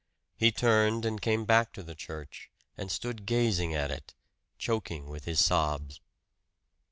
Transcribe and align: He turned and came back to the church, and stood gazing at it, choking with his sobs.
He 0.35 0.51
turned 0.51 1.05
and 1.05 1.21
came 1.21 1.45
back 1.45 1.71
to 1.73 1.83
the 1.83 1.93
church, 1.93 2.49
and 2.75 2.89
stood 2.91 3.27
gazing 3.27 3.75
at 3.75 3.91
it, 3.91 4.15
choking 4.57 5.05
with 5.07 5.25
his 5.25 5.39
sobs. 5.45 6.01